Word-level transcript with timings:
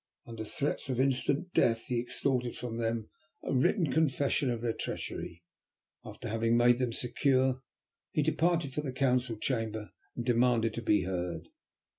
Under 0.25 0.43
threats 0.43 0.89
of 0.89 0.99
instant 0.99 1.53
death 1.53 1.83
he 1.85 1.99
extorted 1.99 2.57
from 2.57 2.77
them 2.77 3.11
a 3.43 3.53
written 3.53 3.93
confession 3.93 4.49
of 4.49 4.59
their 4.61 4.73
treachery. 4.73 5.43
After 6.03 6.27
having 6.27 6.57
made 6.57 6.79
them 6.79 6.91
secure, 6.91 7.61
he 8.11 8.23
departed 8.23 8.73
for 8.73 8.81
the 8.81 8.93
council 8.93 9.37
chamber 9.37 9.91
and 10.15 10.25
demanded 10.25 10.73
to 10.73 10.81
be 10.81 11.03
heard. 11.03 11.49